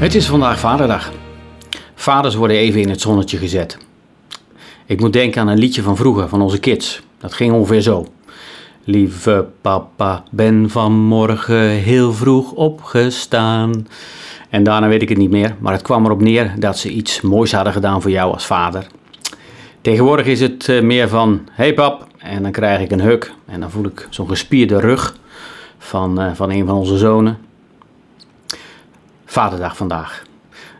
Het 0.00 0.14
is 0.14 0.26
vandaag 0.26 0.58
Vaderdag. 0.58 1.12
Vaders 1.94 2.34
worden 2.34 2.56
even 2.56 2.80
in 2.80 2.88
het 2.88 3.00
zonnetje 3.00 3.36
gezet. 3.36 3.78
Ik 4.86 5.00
moet 5.00 5.12
denken 5.12 5.40
aan 5.40 5.48
een 5.48 5.58
liedje 5.58 5.82
van 5.82 5.96
vroeger, 5.96 6.28
van 6.28 6.42
onze 6.42 6.58
kids. 6.58 7.02
Dat 7.18 7.32
ging 7.32 7.52
ongeveer 7.52 7.80
zo. 7.80 8.06
Lieve 8.84 9.46
papa, 9.60 10.24
ben 10.30 10.70
vanmorgen 10.70 11.68
heel 11.68 12.12
vroeg 12.12 12.52
opgestaan. 12.52 13.86
En 14.48 14.62
daarna 14.62 14.88
weet 14.88 15.02
ik 15.02 15.08
het 15.08 15.18
niet 15.18 15.30
meer, 15.30 15.56
maar 15.58 15.72
het 15.72 15.82
kwam 15.82 16.04
erop 16.04 16.20
neer 16.20 16.54
dat 16.58 16.78
ze 16.78 16.90
iets 16.90 17.20
moois 17.20 17.52
hadden 17.52 17.72
gedaan 17.72 18.02
voor 18.02 18.10
jou 18.10 18.32
als 18.32 18.46
vader. 18.46 18.86
Tegenwoordig 19.80 20.26
is 20.26 20.40
het 20.40 20.68
eh, 20.68 20.82
meer 20.82 21.08
van, 21.08 21.40
hey 21.50 21.74
pap, 21.74 22.06
en 22.18 22.42
dan 22.42 22.52
krijg 22.52 22.80
ik 22.80 22.90
een 22.90 23.00
huk 23.00 23.32
en 23.46 23.60
dan 23.60 23.70
voel 23.70 23.84
ik 23.84 24.06
zo'n 24.10 24.28
gespierde 24.28 24.80
rug 24.80 25.16
van, 25.78 26.22
uh, 26.22 26.34
van 26.34 26.50
een 26.50 26.66
van 26.66 26.76
onze 26.76 26.98
zonen. 26.98 27.49
Vaderdag 29.30 29.76
vandaag. 29.76 30.22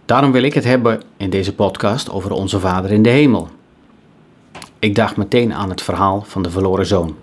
Daarom 0.04 0.32
wil 0.32 0.42
ik 0.42 0.54
het 0.54 0.64
hebben 0.64 1.02
in 1.16 1.30
deze 1.30 1.54
podcast 1.54 2.10
over 2.10 2.30
onze 2.32 2.60
Vader 2.60 2.90
in 2.90 3.02
de 3.02 3.08
hemel. 3.08 3.48
Ik 4.78 4.94
dacht 4.94 5.16
meteen 5.16 5.54
aan 5.54 5.70
het 5.70 5.82
verhaal 5.82 6.22
van 6.22 6.42
de 6.42 6.50
verloren 6.50 6.86
zoon. 6.86 7.16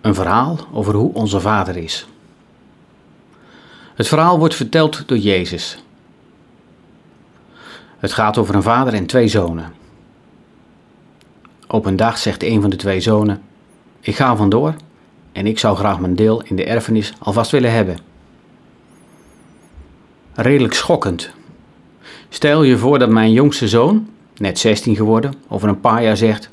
Een 0.00 0.14
verhaal 0.14 0.58
over 0.72 0.94
hoe 0.94 1.14
onze 1.14 1.40
Vader 1.40 1.76
is. 1.76 2.06
Het 3.94 4.08
verhaal 4.08 4.38
wordt 4.38 4.54
verteld 4.54 5.08
door 5.08 5.18
Jezus. 5.18 5.82
Het 7.98 8.12
gaat 8.12 8.38
over 8.38 8.54
een 8.54 8.62
vader 8.62 8.94
en 8.94 9.06
twee 9.06 9.28
zonen. 9.28 9.72
Op 11.68 11.86
een 11.86 11.96
dag 11.96 12.18
zegt 12.18 12.42
een 12.42 12.60
van 12.60 12.70
de 12.70 12.76
twee 12.76 13.00
zonen: 13.00 13.42
Ik 14.00 14.16
ga 14.16 14.36
vandoor 14.36 14.74
en 15.32 15.46
ik 15.46 15.58
zou 15.58 15.76
graag 15.76 16.00
mijn 16.00 16.14
deel 16.14 16.42
in 16.42 16.56
de 16.56 16.64
erfenis 16.64 17.12
alvast 17.18 17.50
willen 17.50 17.72
hebben. 17.72 18.08
Redelijk 20.40 20.74
schokkend. 20.74 21.30
Stel 22.28 22.62
je 22.62 22.78
voor 22.78 22.98
dat 22.98 23.08
mijn 23.08 23.32
jongste 23.32 23.68
zoon, 23.68 24.08
net 24.36 24.58
16 24.58 24.96
geworden, 24.96 25.34
over 25.48 25.68
een 25.68 25.80
paar 25.80 26.02
jaar 26.02 26.16
zegt: 26.16 26.48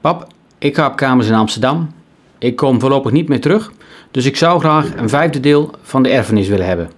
Pap, 0.00 0.26
ik 0.58 0.74
ga 0.74 0.86
op 0.86 0.96
kamers 0.96 1.28
in 1.28 1.34
Amsterdam. 1.34 1.90
Ik 2.38 2.56
kom 2.56 2.80
voorlopig 2.80 3.12
niet 3.12 3.28
meer 3.28 3.40
terug, 3.40 3.72
dus 4.10 4.24
ik 4.24 4.36
zou 4.36 4.60
graag 4.60 4.96
een 4.96 5.08
vijfde 5.08 5.40
deel 5.40 5.70
van 5.82 6.02
de 6.02 6.08
erfenis 6.08 6.48
willen 6.48 6.66
hebben. 6.66 6.90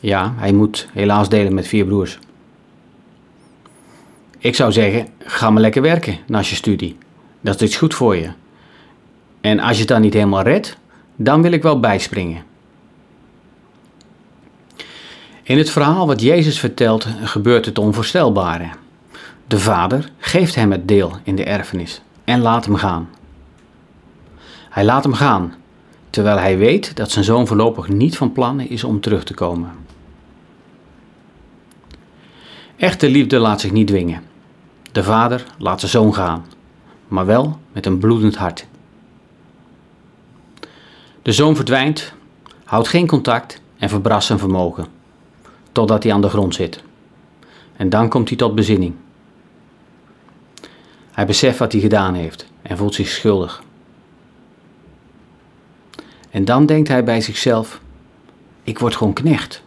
Ja, 0.00 0.34
hij 0.36 0.52
moet 0.52 0.88
helaas 0.92 1.28
delen 1.28 1.54
met 1.54 1.66
vier 1.66 1.84
broers. 1.84 2.18
Ik 4.38 4.54
zou 4.54 4.72
zeggen, 4.72 5.08
ga 5.18 5.50
maar 5.50 5.62
lekker 5.62 5.82
werken 5.82 6.18
naast 6.26 6.50
je 6.50 6.56
studie. 6.56 6.96
Dat 7.40 7.60
is 7.60 7.76
goed 7.76 7.94
voor 7.94 8.16
je. 8.16 8.28
En 9.40 9.60
als 9.60 9.72
je 9.72 9.78
het 9.78 9.88
dan 9.88 10.00
niet 10.00 10.14
helemaal 10.14 10.42
redt, 10.42 10.76
dan 11.16 11.42
wil 11.42 11.52
ik 11.52 11.62
wel 11.62 11.80
bijspringen. 11.80 12.42
In 15.48 15.58
het 15.58 15.70
verhaal 15.70 16.06
wat 16.06 16.20
Jezus 16.20 16.58
vertelt 16.58 17.06
gebeurt 17.22 17.64
het 17.64 17.78
onvoorstelbare. 17.78 18.68
De 19.46 19.58
vader 19.58 20.10
geeft 20.18 20.54
hem 20.54 20.72
het 20.72 20.88
deel 20.88 21.12
in 21.22 21.36
de 21.36 21.44
erfenis 21.44 22.02
en 22.24 22.40
laat 22.40 22.64
hem 22.64 22.74
gaan. 22.74 23.08
Hij 24.70 24.84
laat 24.84 25.04
hem 25.04 25.12
gaan, 25.12 25.54
terwijl 26.10 26.38
hij 26.38 26.58
weet 26.58 26.96
dat 26.96 27.10
zijn 27.10 27.24
zoon 27.24 27.46
voorlopig 27.46 27.88
niet 27.88 28.16
van 28.16 28.32
plan 28.32 28.60
is 28.60 28.84
om 28.84 29.00
terug 29.00 29.24
te 29.24 29.34
komen. 29.34 29.70
Echte 32.76 33.10
liefde 33.10 33.38
laat 33.38 33.60
zich 33.60 33.72
niet 33.72 33.86
dwingen. 33.86 34.22
De 34.92 35.02
vader 35.02 35.44
laat 35.58 35.80
zijn 35.80 35.92
zoon 35.92 36.14
gaan, 36.14 36.44
maar 37.08 37.26
wel 37.26 37.58
met 37.72 37.86
een 37.86 37.98
bloedend 37.98 38.36
hart. 38.36 38.66
De 41.22 41.32
zoon 41.32 41.56
verdwijnt, 41.56 42.12
houdt 42.64 42.88
geen 42.88 43.06
contact 43.06 43.60
en 43.78 43.88
verbrast 43.88 44.26
zijn 44.26 44.38
vermogen, 44.38 44.97
totdat 45.72 46.02
hij 46.02 46.12
aan 46.12 46.20
de 46.20 46.28
grond 46.28 46.54
zit. 46.54 46.82
En 47.76 47.88
dan 47.88 48.08
komt 48.08 48.28
hij 48.28 48.38
tot 48.38 48.54
bezinning. 48.54 48.94
Hij 51.10 51.26
beseft 51.26 51.58
wat 51.58 51.72
hij 51.72 51.80
gedaan 51.80 52.14
heeft 52.14 52.46
en 52.62 52.76
voelt 52.76 52.94
zich 52.94 53.08
schuldig. 53.08 53.62
En 56.30 56.44
dan 56.44 56.66
denkt 56.66 56.88
hij 56.88 57.04
bij 57.04 57.20
zichzelf: 57.20 57.80
Ik 58.62 58.78
word 58.78 58.96
gewoon 58.96 59.12
knecht. 59.12 59.62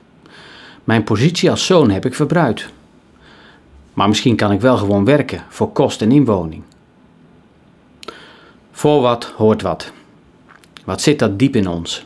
Mijn 0.84 1.04
positie 1.04 1.50
als 1.50 1.66
zoon 1.66 1.90
heb 1.90 2.06
ik 2.06 2.16
verbruikt. 2.16 2.70
Maar 3.94 4.08
misschien 4.08 4.36
kan 4.36 4.52
ik 4.52 4.62
wel 4.62 4.78
gewoon 4.78 5.06
werken 5.06 5.44
voor 5.50 5.72
kost 5.72 6.02
en 6.02 6.12
inwoning. 6.12 6.64
Voor 8.72 9.02
wat 9.02 9.26
hoort 9.26 9.62
wat. 9.62 9.92
Wat 10.86 11.02
zit 11.02 11.20
dat 11.20 11.40
diep 11.40 11.56
in 11.56 11.68
ons? 11.68 12.06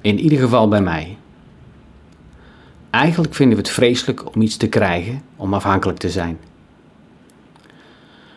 In 0.00 0.18
ieder 0.18 0.38
geval 0.38 0.68
bij 0.68 0.82
mij. 0.82 1.16
Eigenlijk 2.90 3.34
vinden 3.34 3.56
we 3.56 3.62
het 3.62 3.72
vreselijk 3.72 4.34
om 4.34 4.42
iets 4.42 4.56
te 4.56 4.68
krijgen, 4.68 5.22
om 5.36 5.54
afhankelijk 5.54 5.98
te 5.98 6.10
zijn. 6.10 6.38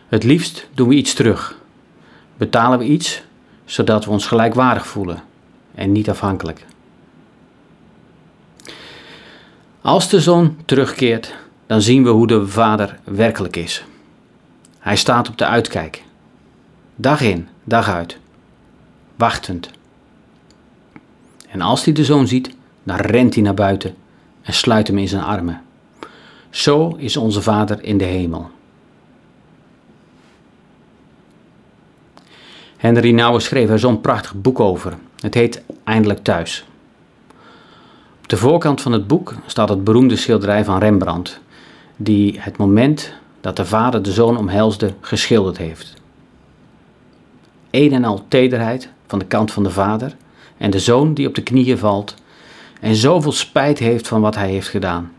Het 0.08 0.24
liefst 0.24 0.68
doen 0.74 0.88
we 0.88 0.94
iets 0.94 1.14
terug. 1.14 1.58
Betalen 2.36 2.78
we 2.78 2.84
iets 2.84 3.22
zodat 3.64 4.04
we 4.04 4.10
ons 4.10 4.26
gelijkwaardig 4.26 4.86
voelen 4.86 5.22
en 5.74 5.92
niet 5.92 6.10
afhankelijk. 6.10 6.64
Als 9.80 10.08
de 10.08 10.20
zoon 10.20 10.56
terugkeert, 10.64 11.34
dan 11.66 11.82
zien 11.82 12.02
we 12.02 12.08
hoe 12.08 12.26
de 12.26 12.46
vader 12.46 12.98
werkelijk 13.04 13.56
is. 13.56 13.84
Hij 14.78 14.96
staat 14.96 15.28
op 15.28 15.38
de 15.38 15.46
uitkijk, 15.46 16.04
dag 16.94 17.20
in, 17.20 17.48
dag 17.64 17.88
uit, 17.88 18.18
wachtend. 19.16 19.70
En 21.48 21.60
als 21.60 21.84
hij 21.84 21.94
de 21.94 22.04
zoon 22.04 22.26
ziet, 22.26 22.50
dan 22.82 22.96
rent 22.96 23.34
hij 23.34 23.42
naar 23.42 23.54
buiten 23.54 23.94
en 24.42 24.52
sluit 24.52 24.86
hem 24.86 24.98
in 24.98 25.08
zijn 25.08 25.22
armen. 25.22 25.62
Zo 26.50 26.94
is 26.96 27.16
onze 27.16 27.42
Vader 27.42 27.84
in 27.84 27.98
de 27.98 28.04
hemel. 28.04 28.50
Henry 32.76 33.10
Nouwen 33.10 33.42
schreef 33.42 33.68
er 33.68 33.78
zo'n 33.78 34.00
prachtig 34.00 34.34
boek 34.34 34.60
over. 34.60 34.94
Het 35.20 35.34
heet 35.34 35.62
Eindelijk 35.84 36.22
Thuis. 36.22 36.66
Op 38.22 38.28
de 38.28 38.36
voorkant 38.36 38.80
van 38.80 38.92
het 38.92 39.06
boek 39.06 39.34
staat 39.46 39.68
het 39.68 39.84
beroemde 39.84 40.16
schilderij 40.16 40.64
van 40.64 40.78
Rembrandt, 40.78 41.40
die 41.96 42.40
het 42.40 42.56
moment 42.56 43.12
dat 43.40 43.56
de 43.56 43.64
vader 43.64 44.02
de 44.02 44.12
zoon 44.12 44.36
omhelsde 44.36 44.94
geschilderd 45.00 45.56
heeft. 45.56 45.94
Een 47.70 47.92
en 47.92 48.04
al 48.04 48.24
tederheid 48.28 48.88
van 49.06 49.18
de 49.18 49.24
kant 49.24 49.52
van 49.52 49.62
de 49.62 49.70
vader 49.70 50.16
en 50.56 50.70
de 50.70 50.78
zoon 50.78 51.14
die 51.14 51.26
op 51.26 51.34
de 51.34 51.42
knieën 51.42 51.78
valt 51.78 52.14
en 52.82 52.94
zoveel 52.94 53.32
spijt 53.32 53.78
heeft 53.78 54.08
van 54.08 54.20
wat 54.20 54.34
hij 54.34 54.50
heeft 54.50 54.68
gedaan. 54.68 55.12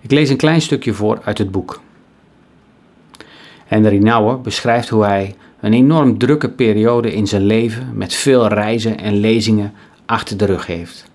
Ik 0.00 0.10
lees 0.10 0.28
een 0.28 0.36
klein 0.36 0.60
stukje 0.60 0.92
voor 0.92 1.20
uit 1.24 1.38
het 1.38 1.50
boek. 1.50 1.80
Henry 3.64 3.98
Nouwen 3.98 4.42
beschrijft 4.42 4.88
hoe 4.88 5.04
hij 5.04 5.34
een 5.60 5.72
enorm 5.72 6.18
drukke 6.18 6.48
periode 6.48 7.12
in 7.14 7.26
zijn 7.26 7.42
leven 7.42 7.90
met 7.94 8.14
veel 8.14 8.48
reizen 8.48 8.98
en 8.98 9.16
lezingen 9.16 9.72
achter 10.06 10.36
de 10.36 10.44
rug 10.44 10.66
heeft. 10.66 11.10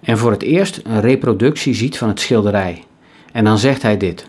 En 0.00 0.18
voor 0.18 0.30
het 0.30 0.42
eerst 0.42 0.80
een 0.84 1.00
reproductie 1.00 1.74
ziet 1.74 1.98
van 1.98 2.08
het 2.08 2.20
schilderij. 2.20 2.84
En 3.32 3.44
dan 3.44 3.58
zegt 3.58 3.82
hij 3.82 3.96
dit. 3.96 4.28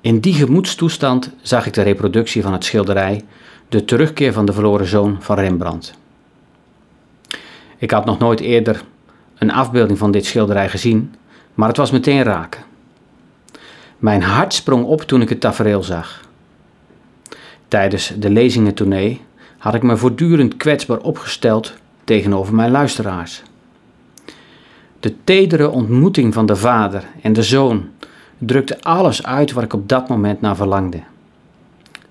In 0.00 0.20
die 0.20 0.34
gemoedstoestand 0.34 1.30
zag 1.42 1.66
ik 1.66 1.74
de 1.74 1.82
reproductie 1.82 2.42
van 2.42 2.52
het 2.52 2.64
schilderij 2.64 3.24
De 3.68 3.84
terugkeer 3.84 4.32
van 4.32 4.44
de 4.44 4.52
verloren 4.52 4.86
zoon 4.86 5.16
van 5.20 5.36
Rembrandt. 5.38 6.00
Ik 7.82 7.90
had 7.90 8.04
nog 8.04 8.18
nooit 8.18 8.40
eerder 8.40 8.84
een 9.38 9.50
afbeelding 9.50 9.98
van 9.98 10.10
dit 10.10 10.26
schilderij 10.26 10.68
gezien, 10.68 11.14
maar 11.54 11.68
het 11.68 11.76
was 11.76 11.90
meteen 11.90 12.22
raak. 12.22 12.64
Mijn 13.98 14.22
hart 14.22 14.54
sprong 14.54 14.84
op 14.84 15.00
toen 15.00 15.20
ik 15.20 15.28
het 15.28 15.40
tafereel 15.40 15.82
zag. 15.82 16.20
Tijdens 17.68 18.12
de 18.18 18.30
lezingentournee 18.30 19.20
had 19.58 19.74
ik 19.74 19.82
me 19.82 19.96
voortdurend 19.96 20.56
kwetsbaar 20.56 20.98
opgesteld 20.98 21.72
tegenover 22.04 22.54
mijn 22.54 22.70
luisteraars. 22.70 23.42
De 25.00 25.14
tedere 25.24 25.68
ontmoeting 25.68 26.34
van 26.34 26.46
de 26.46 26.56
vader 26.56 27.04
en 27.22 27.32
de 27.32 27.42
zoon 27.42 27.88
drukte 28.38 28.82
alles 28.82 29.24
uit 29.24 29.52
waar 29.52 29.64
ik 29.64 29.72
op 29.72 29.88
dat 29.88 30.08
moment 30.08 30.40
naar 30.40 30.56
verlangde. 30.56 31.02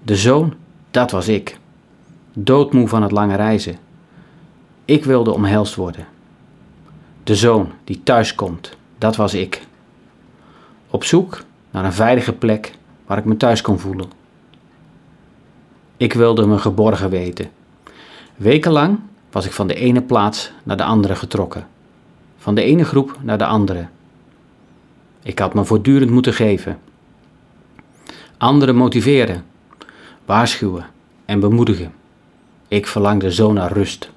De 0.03 0.15
zoon, 0.15 0.53
dat 0.91 1.11
was 1.11 1.27
ik. 1.27 1.57
Doodmoe 2.33 2.87
van 2.87 3.01
het 3.01 3.11
lange 3.11 3.35
reizen. 3.35 3.89
Ik 4.91 5.05
wilde 5.05 5.31
omhelst 5.31 5.75
worden. 5.75 6.07
De 7.23 7.35
zoon 7.35 7.71
die 7.83 8.03
thuis 8.03 8.35
komt, 8.35 8.77
dat 8.97 9.15
was 9.15 9.33
ik. 9.33 9.61
Op 10.89 11.03
zoek 11.03 11.43
naar 11.69 11.85
een 11.85 11.93
veilige 11.93 12.33
plek 12.33 12.73
waar 13.05 13.17
ik 13.17 13.25
me 13.25 13.37
thuis 13.37 13.61
kon 13.61 13.79
voelen. 13.79 14.11
Ik 15.97 16.13
wilde 16.13 16.45
me 16.45 16.57
geborgen 16.57 17.09
weten. 17.09 17.49
Wekenlang 18.35 18.99
was 19.29 19.45
ik 19.45 19.51
van 19.51 19.67
de 19.67 19.73
ene 19.73 20.01
plaats 20.01 20.51
naar 20.63 20.77
de 20.77 20.83
andere 20.83 21.15
getrokken, 21.15 21.67
van 22.37 22.55
de 22.55 22.63
ene 22.63 22.83
groep 22.83 23.17
naar 23.21 23.37
de 23.37 23.45
andere. 23.45 23.87
Ik 25.23 25.39
had 25.39 25.53
me 25.53 25.65
voortdurend 25.65 26.11
moeten 26.11 26.33
geven. 26.33 26.79
Anderen 28.37 28.75
motiveren, 28.75 29.45
waarschuwen 30.25 30.85
en 31.25 31.39
bemoedigen. 31.39 31.93
Ik 32.67 32.87
verlangde 32.87 33.33
zo 33.33 33.53
naar 33.53 33.71
rust, 33.71 34.11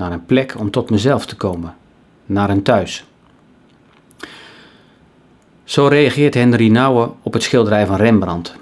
naar 0.00 0.12
een 0.12 0.26
plek 0.26 0.54
om 0.58 0.70
tot 0.70 0.90
mezelf 0.90 1.26
te 1.26 1.36
komen, 1.36 1.76
naar 2.26 2.50
een 2.50 2.62
thuis. 2.62 3.04
Zo 5.64 5.86
reageert 5.86 6.34
Henry 6.34 6.68
Nouwen 6.68 7.12
op 7.22 7.32
het 7.32 7.42
schilderij 7.42 7.86
van 7.86 7.96
Rembrandt. 7.96 8.56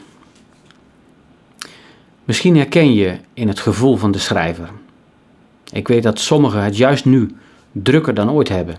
Misschien 2.24 2.56
herken 2.56 2.94
je 2.94 3.18
in 3.34 3.48
het 3.48 3.60
gevoel 3.60 3.96
van 3.96 4.10
de 4.10 4.18
schrijver. 4.18 4.68
Ik 5.72 5.88
weet 5.88 6.02
dat 6.02 6.18
sommigen 6.18 6.62
het 6.62 6.76
juist 6.76 7.04
nu 7.04 7.36
drukker 7.72 8.14
dan 8.14 8.30
ooit 8.30 8.48
hebben. 8.48 8.76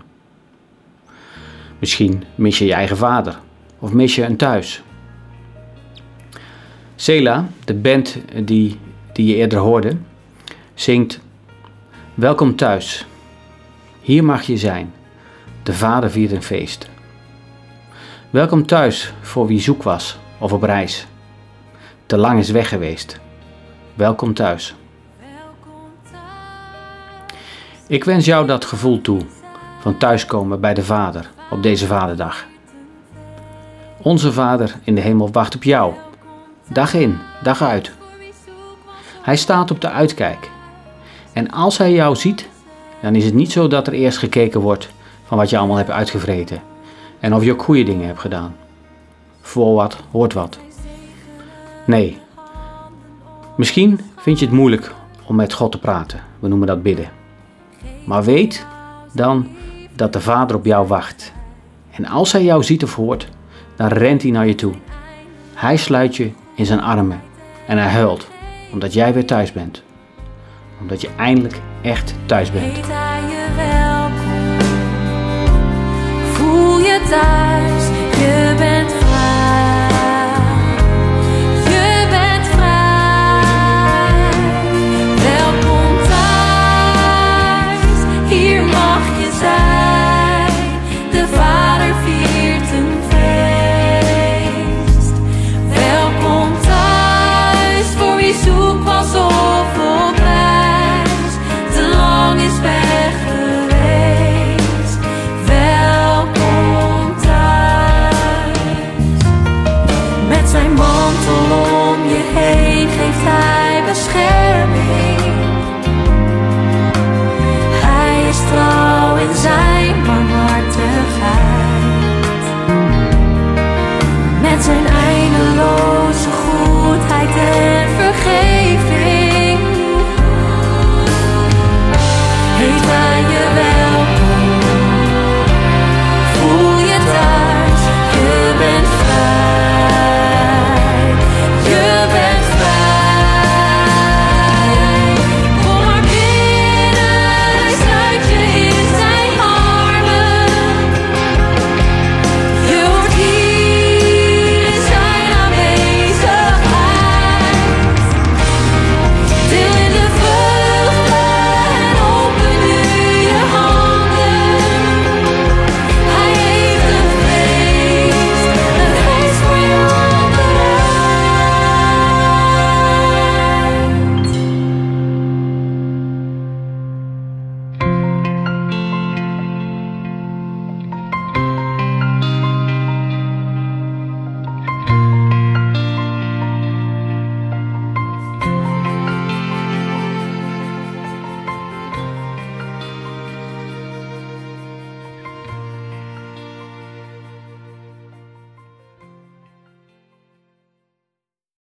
Misschien 1.80 2.24
mis 2.36 2.58
je 2.58 2.66
je 2.66 2.74
eigen 2.74 2.98
vader 2.98 3.40
of 3.80 3.94
mis 3.94 4.16
je 4.16 4.24
een 4.24 4.38
thuis. 4.38 4.84
Sela, 6.96 7.50
de 7.66 7.74
band 7.74 8.18
die, 8.44 8.80
die 9.14 9.26
je 9.26 9.36
eerder 9.36 9.60
hoorde, 9.60 9.98
zingt 10.74 11.20
Welkom 12.20 12.56
thuis. 12.56 13.06
Hier 14.02 14.24
mag 14.24 14.42
je 14.42 14.58
zijn. 14.58 14.94
De 15.64 15.74
vader 15.74 16.12
viert 16.12 16.32
een 16.32 16.44
feest. 16.44 16.90
Welkom 18.30 18.66
thuis 18.66 19.14
voor 19.22 19.48
wie 19.48 19.60
zoek 19.60 19.84
was 19.84 20.20
of 20.38 20.54
op 20.54 20.64
reis. 20.64 21.08
Te 22.06 22.18
lang 22.18 22.40
is 22.40 22.50
weg 22.50 22.70
geweest. 22.70 23.20
Welkom 23.94 24.34
thuis. 24.34 24.76
Ik 27.88 28.04
wens 28.04 28.26
jou 28.26 28.48
dat 28.48 28.66
gevoel 28.66 29.02
toe 29.02 29.22
van 29.80 29.98
thuiskomen 29.98 30.60
bij 30.60 30.74
de 30.74 30.84
Vader 30.84 31.30
op 31.50 31.64
deze 31.64 31.86
Vaderdag. 31.86 32.46
Onze 34.02 34.34
Vader 34.34 34.76
in 34.84 34.96
de 34.96 35.02
hemel 35.02 35.32
wacht 35.32 35.56
op 35.56 35.64
jou, 35.64 35.94
dag 36.68 36.94
in, 36.94 37.20
dag 37.44 37.62
uit. 37.62 37.92
Hij 39.22 39.36
staat 39.36 39.72
op 39.72 39.82
de 39.82 39.90
uitkijk. 39.90 40.50
En 41.40 41.52
als 41.52 41.78
hij 41.78 41.92
jou 41.92 42.16
ziet, 42.16 42.50
dan 43.02 43.16
is 43.16 43.26
het 43.26 43.34
niet 43.34 43.52
zo 43.52 43.68
dat 43.68 43.88
er 43.88 43.94
eerst 43.94 44.18
gekeken 44.18 44.60
wordt 44.62 44.90
van 45.24 45.38
wat 45.38 45.50
je 45.50 45.58
allemaal 45.58 45.78
hebt 45.78 45.90
uitgevreten 45.90 46.62
en 47.20 47.36
of 47.36 47.44
je 47.44 47.52
ook 47.52 47.64
goede 47.64 47.84
dingen 47.84 48.08
hebt 48.08 48.20
gedaan. 48.20 48.56
Voor 49.42 49.76
wat 49.76 49.98
hoort 50.12 50.34
wat. 50.34 50.60
Nee. 51.86 52.18
Misschien 53.58 54.00
vind 54.18 54.40
je 54.40 54.46
het 54.46 54.54
moeilijk 54.54 54.94
om 55.26 55.36
met 55.36 55.54
God 55.54 55.72
te 55.72 55.80
praten. 55.80 56.20
We 56.40 56.48
noemen 56.48 56.68
dat 56.68 56.84
bidden. 56.84 57.10
Maar 58.06 58.24
weet 58.24 58.66
dan 59.14 59.48
dat 59.96 60.14
de 60.14 60.22
Vader 60.22 60.56
op 60.56 60.66
jou 60.66 60.88
wacht. 60.88 61.34
En 61.92 62.06
als 62.06 62.32
hij 62.32 62.44
jou 62.44 62.64
ziet 62.64 62.84
of 62.84 62.96
hoort, 62.96 63.28
dan 63.76 63.88
rent 63.88 64.22
hij 64.22 64.32
naar 64.32 64.48
je 64.48 64.56
toe. 64.56 64.74
Hij 65.54 65.78
sluit 65.78 66.16
je 66.16 66.32
in 66.56 66.66
zijn 66.66 66.82
armen 66.82 67.22
en 67.68 67.78
hij 67.78 67.90
huilt 67.90 68.28
omdat 68.72 68.94
jij 68.94 69.14
weer 69.14 69.26
thuis 69.26 69.52
bent. 69.52 69.84
Omdat 70.82 71.02
je 71.02 71.10
eindelijk 71.18 71.60
echt 71.82 72.14
thuis 72.26 72.52
bent. 72.52 72.66
Heet 72.66 72.86
je 72.86 73.48
welkom? 73.56 74.68
Voel 76.34 76.80
je 76.80 77.02
thuis, 77.10 77.88
je 78.20 78.56
bent 78.58 78.99